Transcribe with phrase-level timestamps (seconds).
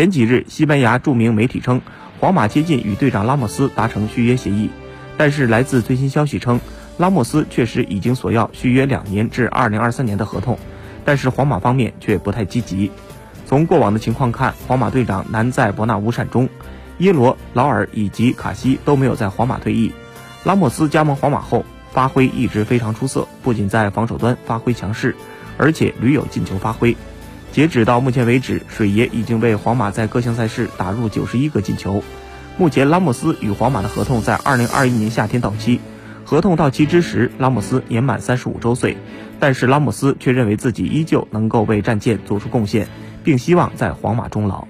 [0.00, 1.82] 前几日，西班牙著名媒体称，
[2.20, 4.70] 皇马接近与队长拉莫斯达成续约协议，
[5.18, 6.58] 但是来自最新消息称，
[6.96, 10.58] 拉莫斯确实已经索要续约两年至二零二三年的合同，
[11.04, 12.90] 但是皇马方面却不太积极。
[13.44, 16.48] 从过往的情况看，皇马队长难在伯纳乌善终，
[16.96, 19.92] 耶罗、劳尔以及卡西都没有在皇马退役。
[20.44, 25.14] 拉莫斯加盟皇马后，发挥一直非常出色，不仅在防守端发挥强势，
[25.58, 26.96] 而且屡有进球发挥。
[27.52, 32.02] 截止到目前为止，水爷已经为皇马在各项赛事打入九十一个进球。
[32.56, 35.80] 目前，拉莫斯与皇马的合同在二零二一年夏天到期。
[36.24, 38.96] 合同到期之时，拉莫斯年满三十五周岁，
[39.40, 42.86] 但是拉莫斯却认为自己依旧能够为战舰做出贡献，
[43.24, 44.68] 并希望在皇马终老。